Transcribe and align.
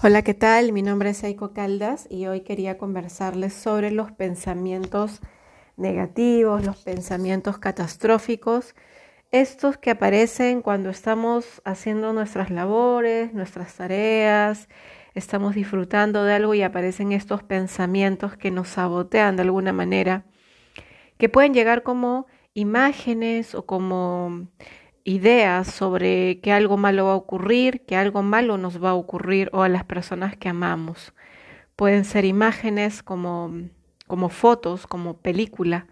Hola, 0.00 0.22
¿qué 0.22 0.32
tal? 0.32 0.70
Mi 0.70 0.82
nombre 0.82 1.10
es 1.10 1.24
Eiko 1.24 1.52
Caldas 1.52 2.06
y 2.08 2.26
hoy 2.26 2.42
quería 2.42 2.78
conversarles 2.78 3.52
sobre 3.52 3.90
los 3.90 4.12
pensamientos 4.12 5.18
negativos, 5.76 6.64
los 6.64 6.76
pensamientos 6.76 7.58
catastróficos, 7.58 8.76
estos 9.32 9.76
que 9.76 9.90
aparecen 9.90 10.62
cuando 10.62 10.88
estamos 10.88 11.62
haciendo 11.64 12.12
nuestras 12.12 12.48
labores, 12.50 13.34
nuestras 13.34 13.74
tareas, 13.74 14.68
estamos 15.14 15.56
disfrutando 15.56 16.22
de 16.22 16.34
algo 16.34 16.54
y 16.54 16.62
aparecen 16.62 17.10
estos 17.10 17.42
pensamientos 17.42 18.36
que 18.36 18.52
nos 18.52 18.68
sabotean 18.68 19.34
de 19.34 19.42
alguna 19.42 19.72
manera, 19.72 20.26
que 21.18 21.28
pueden 21.28 21.54
llegar 21.54 21.82
como 21.82 22.28
imágenes 22.54 23.56
o 23.56 23.66
como 23.66 24.46
ideas 25.08 25.68
sobre 25.68 26.38
que 26.40 26.52
algo 26.52 26.76
malo 26.76 27.06
va 27.06 27.12
a 27.12 27.16
ocurrir, 27.16 27.86
que 27.86 27.96
algo 27.96 28.22
malo 28.22 28.58
nos 28.58 28.82
va 28.82 28.90
a 28.90 28.94
ocurrir 28.94 29.48
o 29.52 29.62
a 29.62 29.68
las 29.68 29.84
personas 29.84 30.36
que 30.36 30.50
amamos. 30.50 31.14
Pueden 31.76 32.04
ser 32.04 32.26
imágenes 32.26 33.02
como, 33.02 33.54
como 34.06 34.28
fotos, 34.28 34.86
como 34.86 35.16
película 35.18 35.86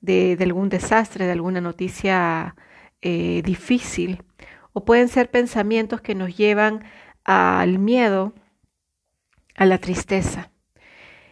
de, 0.00 0.36
algún 0.40 0.70
desastre, 0.70 1.26
de 1.26 1.32
alguna 1.32 1.60
noticia 1.60 2.56
eh, 3.00 3.42
difícil, 3.44 4.24
o 4.72 4.84
pueden 4.84 5.08
ser 5.08 5.30
pensamientos 5.30 6.00
que 6.00 6.16
nos 6.16 6.36
llevan 6.36 6.82
al 7.24 7.78
miedo, 7.78 8.34
a 9.54 9.66
la 9.66 9.78
tristeza. 9.78 10.50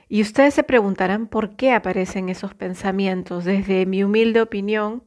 Y 0.09 0.23
ustedes 0.23 0.55
se 0.55 0.63
preguntarán 0.63 1.27
por 1.27 1.57
qué 1.57 1.73
aparecen 1.73 2.29
esos 2.29 2.55
pensamientos. 2.55 3.45
Desde 3.45 3.85
mi 3.87 4.05
humilde 4.05 4.41
opinión, 4.41 5.03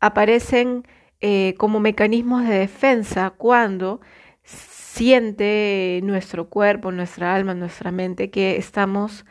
aparecen 0.00 0.84
eh, 1.20 1.54
como 1.58 1.80
mecanismos 1.80 2.46
de 2.48 2.58
defensa 2.58 3.30
cuando 3.30 4.00
siente 4.42 6.00
nuestro 6.02 6.48
cuerpo, 6.48 6.92
nuestra 6.92 7.34
alma, 7.34 7.54
nuestra 7.54 7.92
mente 7.92 8.30
que 8.30 8.56
estamos 8.56 9.24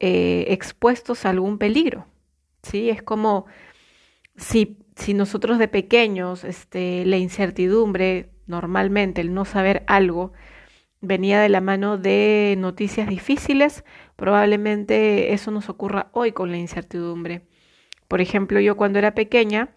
eh, 0.00 0.46
expuestos 0.48 1.24
a 1.24 1.30
algún 1.30 1.58
peligro. 1.58 2.06
¿sí? 2.62 2.90
Es 2.90 3.02
como 3.02 3.46
si, 4.36 4.78
si 4.96 5.14
nosotros 5.14 5.58
de 5.58 5.68
pequeños 5.68 6.44
este, 6.44 7.04
la 7.04 7.18
incertidumbre, 7.18 8.30
normalmente 8.46 9.20
el 9.20 9.34
no 9.34 9.44
saber 9.44 9.84
algo, 9.86 10.32
venía 11.00 11.40
de 11.40 11.48
la 11.48 11.60
mano 11.60 11.98
de 11.98 12.54
noticias 12.58 13.08
difíciles, 13.08 13.84
probablemente 14.16 15.32
eso 15.32 15.50
nos 15.50 15.68
ocurra 15.68 16.10
hoy 16.12 16.32
con 16.32 16.50
la 16.50 16.56
incertidumbre. 16.56 17.46
Por 18.08 18.20
ejemplo, 18.20 18.60
yo 18.60 18.76
cuando 18.76 18.98
era 18.98 19.14
pequeña, 19.14 19.74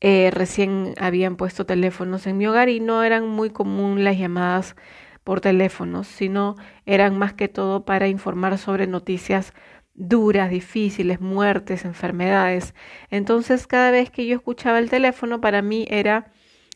eh, 0.00 0.30
recién 0.32 0.94
habían 0.98 1.36
puesto 1.36 1.64
teléfonos 1.66 2.26
en 2.26 2.36
mi 2.36 2.46
hogar 2.46 2.68
y 2.68 2.80
no 2.80 3.02
eran 3.02 3.28
muy 3.28 3.50
común 3.50 4.04
las 4.04 4.18
llamadas 4.18 4.76
por 5.24 5.40
teléfonos, 5.40 6.06
sino 6.06 6.56
eran 6.84 7.18
más 7.18 7.34
que 7.34 7.48
todo 7.48 7.84
para 7.84 8.08
informar 8.08 8.58
sobre 8.58 8.86
noticias 8.86 9.54
duras, 9.94 10.50
difíciles, 10.50 11.20
muertes, 11.20 11.84
enfermedades. 11.84 12.74
Entonces, 13.10 13.66
cada 13.66 13.90
vez 13.90 14.10
que 14.10 14.26
yo 14.26 14.36
escuchaba 14.36 14.78
el 14.78 14.90
teléfono, 14.90 15.40
para 15.40 15.62
mí 15.62 15.86
era 15.90 16.32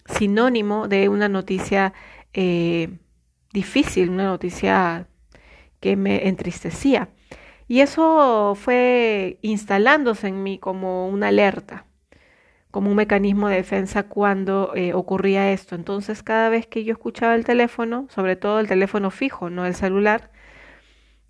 sinónimo 0.07 0.89
de 0.89 1.09
una 1.09 1.29
noticia 1.29 1.93
eh, 2.33 2.99
difícil, 3.53 4.11
una 4.11 4.25
noticia 4.25 5.09
que 5.81 5.97
me 5.97 6.29
entristecía. 6.29 7.11
Y 7.69 7.81
eso 7.81 8.55
fue 8.57 9.39
instalándose 9.43 10.29
en 10.29 10.43
mí 10.43 10.59
como 10.59 11.09
una 11.09 11.29
alerta 11.29 11.87
como 12.71 12.91
un 12.91 12.97
mecanismo 12.97 13.49
de 13.49 13.57
defensa 13.57 14.05
cuando 14.05 14.73
eh, 14.75 14.95
ocurría 14.95 15.53
esto. 15.53 15.75
Entonces, 15.75 16.23
cada 16.23 16.49
vez 16.49 16.67
que 16.67 16.85
yo 16.85 16.93
escuchaba 16.93 17.35
el 17.35 17.45
teléfono, 17.45 18.07
sobre 18.11 18.37
todo 18.37 18.61
el 18.61 18.69
teléfono 18.69 19.11
fijo, 19.11 19.51
no 19.51 19.67
el 19.67 19.75
celular, 19.75 20.31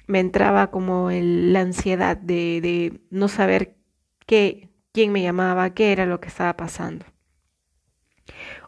me 0.07 0.21
entraba 0.21 0.71
como 0.71 1.11
la 1.11 1.61
ansiedad 1.61 2.17
de, 2.17 2.61
de, 2.61 3.01
no 3.11 3.29
saber 3.29 3.77
qué, 4.27 4.71
quién 4.93 5.13
me 5.13 5.23
llamaba, 5.23 5.71
qué 5.75 5.93
era 5.93 6.07
lo 6.07 6.21
que 6.21 6.29
estaba 6.29 6.57
pasando. 6.57 7.07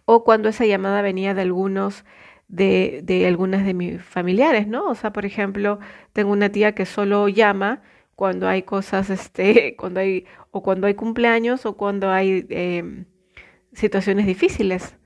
O 0.04 0.24
cuando 0.24 0.48
esa 0.48 0.66
llamada 0.66 1.02
venía 1.02 1.34
de 1.34 1.42
algunos 1.42 2.04
de, 2.48 3.00
de 3.04 3.26
algunas 3.26 3.64
de 3.64 3.74
mis 3.74 4.02
familiares, 4.02 4.66
¿no? 4.68 4.88
O 4.88 4.94
sea, 4.94 5.12
por 5.12 5.24
ejemplo, 5.24 5.78
tengo 6.12 6.32
una 6.32 6.50
tía 6.50 6.74
que 6.74 6.86
solo 6.86 7.28
llama 7.28 7.82
cuando 8.16 8.48
hay 8.48 8.62
cosas, 8.62 9.10
este, 9.10 9.76
cuando 9.78 10.00
hay, 10.00 10.26
o 10.50 10.62
cuando 10.62 10.86
hay 10.86 10.94
cumpleaños 10.94 11.66
o 11.66 11.76
cuando 11.76 12.10
hay 12.10 12.46
em, 12.50 13.06
situaciones 13.72 14.26
difíciles. 14.26 14.96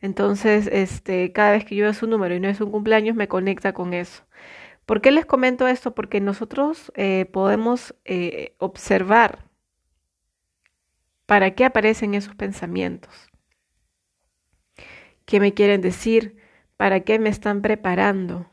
Entonces, 0.00 0.68
este, 0.72 1.32
cada 1.32 1.52
vez 1.52 1.64
que 1.64 1.76
yo 1.76 1.84
veo 1.84 1.94
su 1.94 2.06
número 2.06 2.34
y 2.34 2.40
no 2.40 2.48
es 2.48 2.60
un 2.60 2.70
cumpleaños, 2.70 3.16
me 3.16 3.28
conecta 3.28 3.72
con 3.72 3.94
eso. 3.94 4.24
¿Por 4.86 5.00
qué 5.00 5.10
les 5.10 5.26
comento 5.26 5.66
esto? 5.68 5.94
Porque 5.94 6.20
nosotros 6.20 6.92
eh, 6.96 7.26
podemos 7.32 7.94
eh, 8.04 8.54
observar 8.58 9.46
para 11.26 11.54
qué 11.54 11.64
aparecen 11.64 12.14
esos 12.14 12.34
pensamientos. 12.34 13.30
¿Qué 15.24 15.40
me 15.40 15.54
quieren 15.54 15.80
decir? 15.80 16.36
¿Para 16.76 17.00
qué 17.00 17.18
me 17.18 17.30
están 17.30 17.62
preparando? 17.62 18.50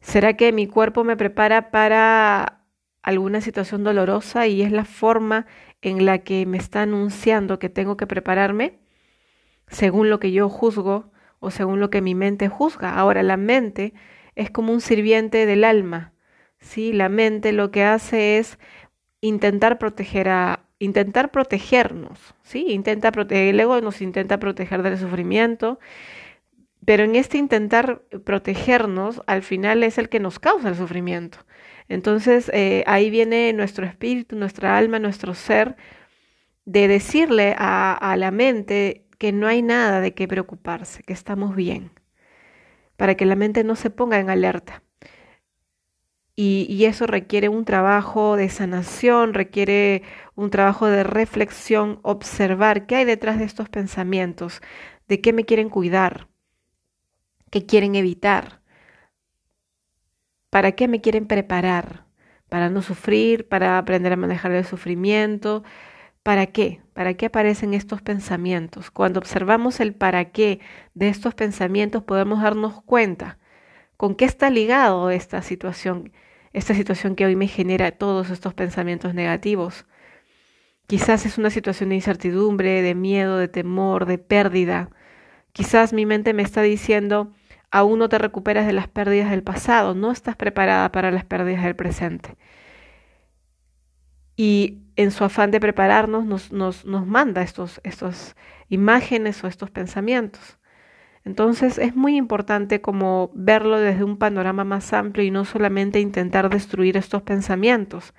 ¿Será 0.00 0.34
que 0.34 0.52
mi 0.52 0.66
cuerpo 0.66 1.04
me 1.04 1.16
prepara 1.16 1.70
para 1.70 2.64
alguna 3.02 3.40
situación 3.40 3.84
dolorosa 3.84 4.46
y 4.46 4.62
es 4.62 4.72
la 4.72 4.84
forma 4.84 5.46
en 5.82 6.04
la 6.04 6.18
que 6.18 6.46
me 6.46 6.58
está 6.58 6.82
anunciando 6.82 7.58
que 7.58 7.68
tengo 7.68 7.96
que 7.96 8.06
prepararme 8.06 8.78
según 9.68 10.10
lo 10.10 10.18
que 10.18 10.32
yo 10.32 10.48
juzgo 10.48 11.10
o 11.40 11.50
según 11.50 11.80
lo 11.80 11.90
que 11.90 12.00
mi 12.00 12.14
mente 12.14 12.48
juzga? 12.48 12.94
Ahora, 12.94 13.22
la 13.22 13.36
mente 13.36 13.94
es 14.34 14.50
como 14.50 14.72
un 14.72 14.80
sirviente 14.80 15.46
del 15.46 15.64
alma. 15.64 16.12
¿sí? 16.60 16.92
La 16.92 17.08
mente 17.08 17.52
lo 17.52 17.70
que 17.70 17.84
hace 17.84 18.38
es 18.38 18.58
intentar 19.20 19.78
proteger 19.78 20.28
a 20.28 20.64
intentar 20.80 21.32
protegernos, 21.32 22.34
¿sí? 22.44 22.66
Intenta 22.68 23.10
proteger, 23.10 23.48
el 23.48 23.60
ego 23.60 23.80
nos 23.80 24.00
intenta 24.00 24.38
proteger 24.38 24.82
del 24.82 24.96
sufrimiento, 24.96 25.80
pero 26.88 27.04
en 27.04 27.16
este 27.16 27.36
intentar 27.36 28.00
protegernos, 28.24 29.20
al 29.26 29.42
final 29.42 29.82
es 29.82 29.98
el 29.98 30.08
que 30.08 30.20
nos 30.20 30.38
causa 30.38 30.70
el 30.70 30.74
sufrimiento. 30.74 31.36
Entonces 31.86 32.50
eh, 32.54 32.82
ahí 32.86 33.10
viene 33.10 33.52
nuestro 33.52 33.84
espíritu, 33.84 34.36
nuestra 34.36 34.78
alma, 34.78 34.98
nuestro 34.98 35.34
ser, 35.34 35.76
de 36.64 36.88
decirle 36.88 37.54
a, 37.58 38.16
la 38.16 38.30
mente 38.30 39.04
que 39.18 39.32
no 39.32 39.46
hay 39.46 39.60
nada 39.60 40.00
de 40.00 40.14
qué 40.14 40.26
preocuparse, 40.26 41.02
que 41.02 41.12
estamos 41.12 41.54
bien, 41.54 41.90
para 42.96 43.16
que 43.16 43.26
la 43.26 43.36
mente 43.36 43.64
no 43.64 43.76
se 43.76 43.90
ponga 43.90 44.18
en 44.18 44.30
alerta. 44.30 44.82
Y, 46.36 46.66
y, 46.70 46.86
eso 46.86 47.06
requiere 47.06 47.50
un 47.50 47.66
trabajo 47.66 48.36
de 48.36 48.48
sanación, 48.48 49.34
requiere 49.34 50.04
un 50.36 50.48
trabajo 50.48 50.86
de 50.86 51.04
reflexión, 51.04 52.00
observar 52.02 52.86
qué 52.86 52.96
hay 52.96 53.04
detrás 53.04 53.38
de 53.38 53.44
estos 53.44 53.68
pensamientos, 53.68 54.62
de 55.06 55.20
qué 55.20 55.34
me 55.34 55.44
quieren 55.44 55.68
cuidar, 55.68 56.28
¿Qué 57.50 57.66
quieren 57.66 57.94
evitar? 57.94 58.60
¿Para 60.50 60.72
qué 60.72 60.88
me 60.88 61.00
quieren 61.00 61.26
preparar? 61.26 62.06
¿Para 62.48 62.70
no 62.70 62.82
sufrir? 62.82 63.48
¿Para 63.48 63.78
aprender 63.78 64.12
a 64.12 64.16
manejar 64.16 64.52
el 64.52 64.64
sufrimiento? 64.64 65.62
¿Para 66.22 66.46
qué? 66.46 66.82
¿Para 66.94 67.14
qué 67.14 67.26
aparecen 67.26 67.74
estos 67.74 68.02
pensamientos? 68.02 68.90
Cuando 68.90 69.18
observamos 69.18 69.80
el 69.80 69.94
para 69.94 70.26
qué 70.26 70.60
de 70.94 71.08
estos 71.08 71.34
pensamientos 71.34 72.02
podemos 72.02 72.42
darnos 72.42 72.82
cuenta 72.82 73.38
con 73.96 74.14
qué 74.14 74.24
está 74.26 74.50
ligado 74.50 75.10
esta 75.10 75.42
situación, 75.42 76.12
esta 76.52 76.74
situación 76.74 77.16
que 77.16 77.26
hoy 77.26 77.36
me 77.36 77.48
genera 77.48 77.92
todos 77.92 78.30
estos 78.30 78.54
pensamientos 78.54 79.14
negativos. 79.14 79.86
Quizás 80.86 81.26
es 81.26 81.38
una 81.38 81.50
situación 81.50 81.90
de 81.90 81.96
incertidumbre, 81.96 82.82
de 82.82 82.94
miedo, 82.94 83.38
de 83.38 83.48
temor, 83.48 84.06
de 84.06 84.18
pérdida. 84.18 84.90
Quizás 85.58 85.92
mi 85.92 86.06
mente 86.06 86.34
me 86.34 86.44
está 86.44 86.62
diciendo, 86.62 87.32
aún 87.72 87.98
no 87.98 88.08
te 88.08 88.16
recuperas 88.16 88.64
de 88.64 88.72
las 88.72 88.86
pérdidas 88.86 89.28
del 89.28 89.42
pasado, 89.42 89.92
no 89.92 90.12
estás 90.12 90.36
preparada 90.36 90.92
para 90.92 91.10
las 91.10 91.24
pérdidas 91.24 91.64
del 91.64 91.74
presente. 91.74 92.36
Y 94.36 94.78
en 94.94 95.10
su 95.10 95.24
afán 95.24 95.50
de 95.50 95.58
prepararnos 95.58 96.24
nos, 96.24 96.52
nos, 96.52 96.84
nos 96.84 97.08
manda 97.08 97.42
estos, 97.42 97.80
estos 97.82 98.36
imágenes 98.68 99.42
o 99.42 99.48
estos 99.48 99.68
pensamientos. 99.68 100.58
Entonces 101.24 101.78
es 101.78 101.96
muy 101.96 102.16
importante 102.16 102.80
como 102.80 103.32
verlo 103.34 103.80
desde 103.80 104.04
un 104.04 104.16
panorama 104.16 104.62
más 104.62 104.92
amplio 104.92 105.24
y 105.24 105.32
no 105.32 105.44
solamente 105.44 105.98
intentar 105.98 106.50
destruir 106.50 106.96
estos 106.96 107.22
pensamientos, 107.22 108.14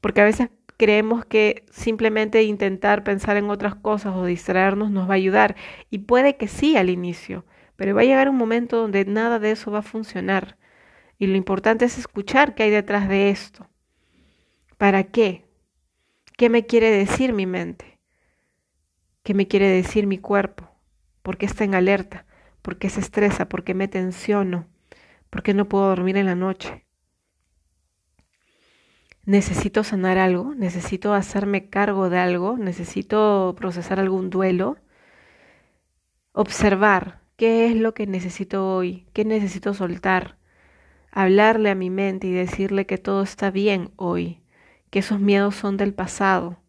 porque 0.00 0.22
a 0.22 0.24
veces 0.24 0.48
creemos 0.78 1.26
que 1.26 1.64
simplemente 1.70 2.44
intentar 2.44 3.04
pensar 3.04 3.36
en 3.36 3.50
otras 3.50 3.74
cosas 3.74 4.14
o 4.14 4.24
distraernos 4.24 4.90
nos 4.90 5.08
va 5.08 5.14
a 5.14 5.16
ayudar 5.16 5.56
y 5.90 5.98
puede 5.98 6.36
que 6.36 6.48
sí 6.48 6.76
al 6.76 6.88
inicio, 6.88 7.44
pero 7.76 7.94
va 7.94 8.02
a 8.02 8.04
llegar 8.04 8.30
un 8.30 8.36
momento 8.36 8.78
donde 8.78 9.04
nada 9.04 9.38
de 9.40 9.50
eso 9.50 9.70
va 9.70 9.80
a 9.80 9.82
funcionar. 9.82 10.56
Y 11.18 11.26
lo 11.26 11.36
importante 11.36 11.84
es 11.84 11.98
escuchar 11.98 12.54
qué 12.54 12.62
hay 12.62 12.70
detrás 12.70 13.08
de 13.08 13.28
esto. 13.30 13.68
¿Para 14.78 15.02
qué? 15.04 15.44
¿Qué 16.36 16.48
me 16.48 16.64
quiere 16.64 16.92
decir 16.92 17.32
mi 17.32 17.46
mente? 17.46 17.98
¿Qué 19.24 19.34
me 19.34 19.48
quiere 19.48 19.68
decir 19.68 20.06
mi 20.06 20.18
cuerpo? 20.18 20.70
¿Por 21.22 21.36
qué 21.36 21.46
está 21.46 21.64
en 21.64 21.74
alerta? 21.74 22.24
¿Por 22.62 22.78
qué 22.78 22.88
se 22.88 23.00
estresa? 23.00 23.48
¿Por 23.48 23.64
qué 23.64 23.74
me 23.74 23.88
tensiono? 23.88 24.68
¿Por 25.28 25.42
qué 25.42 25.54
no 25.54 25.68
puedo 25.68 25.88
dormir 25.88 26.16
en 26.16 26.26
la 26.26 26.36
noche? 26.36 26.87
Necesito 29.28 29.84
sanar 29.84 30.16
algo, 30.16 30.54
necesito 30.54 31.12
hacerme 31.12 31.68
cargo 31.68 32.08
de 32.08 32.18
algo, 32.18 32.56
necesito 32.56 33.54
procesar 33.58 34.00
algún 34.00 34.30
duelo. 34.30 34.78
Observar 36.32 37.20
qué 37.36 37.66
es 37.66 37.76
lo 37.76 37.92
que 37.92 38.06
necesito 38.06 38.74
hoy, 38.74 39.06
qué 39.12 39.26
necesito 39.26 39.74
soltar. 39.74 40.38
Hablarle 41.12 41.68
a 41.68 41.74
mi 41.74 41.90
mente 41.90 42.26
y 42.26 42.32
decirle 42.32 42.86
que 42.86 42.96
todo 42.96 43.22
está 43.22 43.50
bien 43.50 43.90
hoy, 43.96 44.40
que 44.88 45.00
esos 45.00 45.20
miedos 45.20 45.56
son 45.56 45.76
del 45.76 45.92
pasado, 45.92 46.62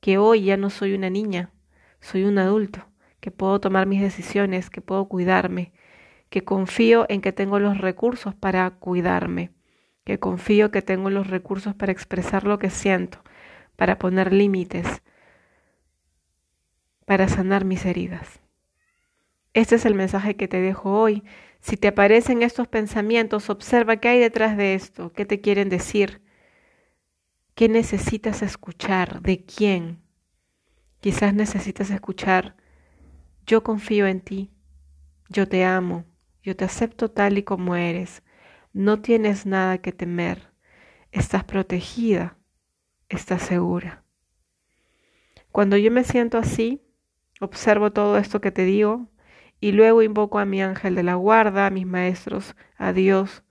que 0.00 0.18
hoy 0.18 0.42
ya 0.42 0.56
no 0.56 0.68
soy 0.68 0.94
una 0.94 1.10
niña, 1.10 1.52
soy 2.00 2.24
un 2.24 2.38
adulto, 2.38 2.88
que 3.20 3.30
puedo 3.30 3.60
tomar 3.60 3.86
mis 3.86 4.02
decisiones, 4.02 4.68
que 4.68 4.80
puedo 4.80 5.04
cuidarme, 5.06 5.72
que 6.28 6.42
confío 6.42 7.06
en 7.08 7.20
que 7.20 7.30
tengo 7.30 7.60
los 7.60 7.78
recursos 7.78 8.34
para 8.34 8.68
cuidarme, 8.68 9.52
que 10.10 10.18
confío 10.18 10.72
que 10.72 10.82
tengo 10.82 11.08
los 11.08 11.28
recursos 11.28 11.72
para 11.72 11.92
expresar 11.92 12.42
lo 12.42 12.58
que 12.58 12.68
siento, 12.68 13.22
para 13.76 13.96
poner 13.96 14.32
límites, 14.32 15.02
para 17.06 17.28
sanar 17.28 17.64
mis 17.64 17.84
heridas. 17.84 18.40
Este 19.54 19.76
es 19.76 19.84
el 19.84 19.94
mensaje 19.94 20.34
que 20.34 20.48
te 20.48 20.60
dejo 20.60 21.00
hoy. 21.00 21.22
Si 21.60 21.76
te 21.76 21.86
aparecen 21.86 22.42
estos 22.42 22.66
pensamientos, 22.66 23.50
observa 23.50 23.98
qué 23.98 24.08
hay 24.08 24.18
detrás 24.18 24.56
de 24.56 24.74
esto, 24.74 25.12
qué 25.12 25.24
te 25.26 25.40
quieren 25.40 25.68
decir, 25.68 26.20
qué 27.54 27.68
necesitas 27.68 28.42
escuchar, 28.42 29.22
de 29.22 29.44
quién. 29.44 30.02
Quizás 30.98 31.34
necesitas 31.34 31.88
escuchar, 31.90 32.56
yo 33.46 33.62
confío 33.62 34.08
en 34.08 34.22
ti, 34.22 34.50
yo 35.28 35.46
te 35.46 35.64
amo, 35.64 36.04
yo 36.42 36.56
te 36.56 36.64
acepto 36.64 37.12
tal 37.12 37.38
y 37.38 37.44
como 37.44 37.76
eres, 37.76 38.24
no 38.72 39.00
tienes 39.00 39.46
nada 39.46 39.78
que 39.78 39.90
temer, 39.92 40.52
estás 41.10 41.42
protegida, 41.44 42.36
estás 43.08 43.42
segura. 43.42 44.04
Cuando 45.50 45.76
yo 45.76 45.90
me 45.90 46.04
siento 46.04 46.38
así, 46.38 46.80
observo 47.40 47.92
todo 47.92 48.16
esto 48.16 48.40
que 48.40 48.52
te 48.52 48.64
digo 48.64 49.08
y 49.60 49.72
luego 49.72 50.02
invoco 50.02 50.38
a 50.38 50.44
mi 50.44 50.62
ángel 50.62 50.94
de 50.94 51.02
la 51.02 51.16
guarda, 51.16 51.66
a 51.66 51.70
mis 51.70 51.86
maestros, 51.86 52.54
a 52.76 52.92
Dios, 52.92 53.42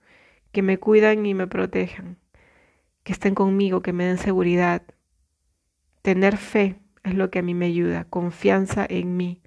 que 0.52 0.62
me 0.62 0.78
cuidan 0.78 1.26
y 1.26 1.34
me 1.34 1.46
protejan, 1.46 2.18
que 3.02 3.12
estén 3.12 3.34
conmigo, 3.34 3.82
que 3.82 3.92
me 3.92 4.06
den 4.06 4.18
seguridad. 4.18 4.82
Tener 6.00 6.38
fe 6.38 6.80
es 7.04 7.14
lo 7.14 7.30
que 7.30 7.40
a 7.40 7.42
mí 7.42 7.54
me 7.54 7.66
ayuda, 7.66 8.04
confianza 8.04 8.86
en 8.88 9.18
mí, 9.18 9.42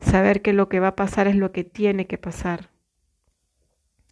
saber 0.00 0.42
que 0.42 0.52
lo 0.52 0.68
que 0.68 0.80
va 0.80 0.88
a 0.88 0.96
pasar 0.96 1.28
es 1.28 1.36
lo 1.36 1.52
que 1.52 1.62
tiene 1.62 2.08
que 2.08 2.18
pasar 2.18 2.71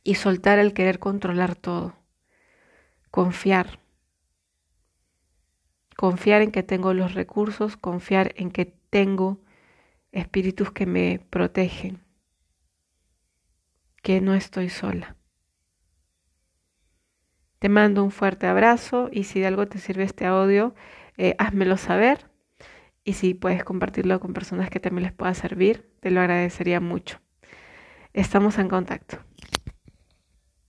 y 0.03 0.15
soltar 0.15 0.59
el 0.59 0.73
querer 0.73 0.99
controlar 0.99 1.55
todo, 1.57 1.95
confiar, 3.11 3.81
confiar 5.97 6.43
en 6.43 6.53
que 6.53 6.63
tengo 6.63 6.95
los 6.95 7.15
recursos, 7.15 7.77
confiar 7.77 8.33
en 8.37 8.51
que 8.51 8.65
tengo 8.65 9.41
espíritus 10.13 10.73
que 10.73 10.87
me 10.87 11.21
protegen, 11.31 12.03
que 14.03 14.21
no 14.21 14.35
estoy 14.35 14.71
sola. 14.71 15.17
Te 17.59 17.69
mando 17.69 18.03
un 18.03 18.11
fuerte 18.11 18.47
abrazo 18.47 19.11
y 19.13 19.25
si 19.25 19.41
de 19.41 19.47
algo 19.47 19.69
te 19.69 19.79
sirve 19.79 20.05
este 20.05 20.25
audio, 20.25 20.75
eh, 21.19 21.35
házmelo 21.39 21.77
saber 21.77 22.31
y 23.05 23.13
si 23.13 23.35
puedes 23.35 23.65
compartirlo 23.65 24.19
con 24.21 24.33
personas 24.33 24.71
que 24.71 24.81
también 24.81 25.05
les 25.05 25.13
pueda 25.13 25.35
servir, 25.35 25.91
te 26.01 26.11
lo 26.11 26.21
agradecería 26.21 26.81
mucho. 26.81 27.21
Estamos 28.15 28.59
en 28.59 28.69
contacto. 28.69 29.19